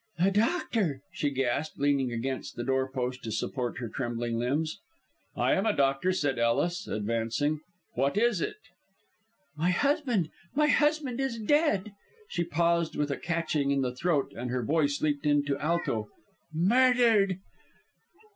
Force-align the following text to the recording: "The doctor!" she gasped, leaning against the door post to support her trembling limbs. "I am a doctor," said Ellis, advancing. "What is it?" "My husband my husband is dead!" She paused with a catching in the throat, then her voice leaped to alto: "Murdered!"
"The 0.17 0.31
doctor!" 0.31 1.03
she 1.13 1.29
gasped, 1.29 1.77
leaning 1.77 2.11
against 2.11 2.55
the 2.55 2.63
door 2.63 2.91
post 2.91 3.21
to 3.21 3.31
support 3.31 3.77
her 3.77 3.87
trembling 3.87 4.39
limbs. 4.39 4.79
"I 5.35 5.53
am 5.53 5.67
a 5.67 5.75
doctor," 5.75 6.11
said 6.11 6.39
Ellis, 6.39 6.87
advancing. 6.87 7.59
"What 7.93 8.17
is 8.17 8.41
it?" 8.41 8.55
"My 9.55 9.69
husband 9.69 10.31
my 10.55 10.69
husband 10.69 11.19
is 11.19 11.37
dead!" 11.37 11.93
She 12.29 12.43
paused 12.43 12.95
with 12.95 13.11
a 13.11 13.15
catching 13.17 13.69
in 13.69 13.81
the 13.83 13.95
throat, 13.95 14.31
then 14.33 14.49
her 14.49 14.63
voice 14.63 15.03
leaped 15.03 15.23
to 15.25 15.57
alto: 15.59 16.07
"Murdered!" 16.51 17.37